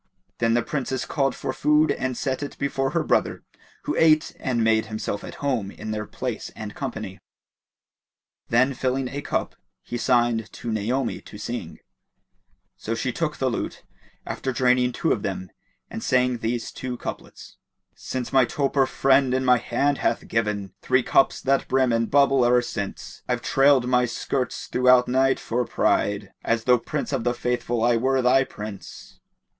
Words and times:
Then 0.39 0.55
the 0.55 0.63
Princess 0.63 1.05
called 1.05 1.35
for 1.35 1.53
food 1.53 1.91
and 1.91 2.17
set 2.17 2.41
it 2.41 2.57
before 2.57 2.89
her 2.89 3.03
brother, 3.03 3.43
who 3.83 3.95
ate 3.95 4.35
and 4.39 4.63
made 4.63 4.87
himself 4.87 5.23
at 5.23 5.35
home 5.45 5.69
in 5.69 5.91
their 5.91 6.07
place 6.07 6.49
and 6.55 6.73
company. 6.73 7.19
Then 8.49 8.73
filling 8.73 9.09
a 9.09 9.21
cup 9.21 9.55
he 9.83 9.99
signed 9.99 10.51
to 10.53 10.71
Naomi 10.71 11.21
to 11.21 11.37
sing; 11.37 11.81
so 12.77 12.95
she 12.95 13.11
took 13.11 13.37
the 13.37 13.47
lute, 13.47 13.83
after 14.25 14.51
draining 14.51 14.91
two 14.91 15.11
of 15.11 15.21
them 15.21 15.51
and 15.87 16.01
sang 16.01 16.39
these 16.39 16.71
two 16.71 16.97
couplets, 16.97 17.57
"Since 17.93 18.33
my 18.33 18.43
toper 18.43 18.87
friend 18.87 19.35
in 19.35 19.45
my 19.45 19.59
hand 19.59 19.99
hath 19.99 20.27
given 20.27 20.71
* 20.77 20.81
Three 20.81 21.03
cups 21.03 21.39
that 21.43 21.67
brim 21.67 21.93
and 21.93 22.09
bubble, 22.09 22.43
e'er 22.43 22.63
since 22.63 23.21
I've 23.29 23.43
trailed 23.43 23.87
my 23.87 24.05
skirts 24.05 24.65
throughout 24.65 25.07
night 25.07 25.39
for 25.39 25.63
pride 25.63 26.31
* 26.37 26.43
As 26.43 26.63
tho', 26.63 26.79
Prince 26.79 27.13
of 27.13 27.23
the 27.23 27.35
Faithful, 27.35 27.83
I 27.83 27.97
were 27.97 28.23
thy 28.23 28.43
Prince!" 28.43 29.19